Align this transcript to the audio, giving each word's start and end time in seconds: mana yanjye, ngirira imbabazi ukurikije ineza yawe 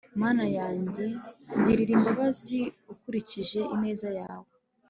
mana 0.21 0.45
yanjye, 0.57 1.05
ngirira 1.57 1.91
imbabazi 1.97 2.59
ukurikije 2.93 3.59
ineza 3.75 4.09
yawe 4.19 4.49